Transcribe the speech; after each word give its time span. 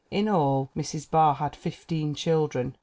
In 0.09 0.27
all, 0.27 0.71
Mrs. 0.75 1.07
Barr 1.07 1.35
had 1.35 1.55
fifteen 1.55 2.15
children. 2.15 2.75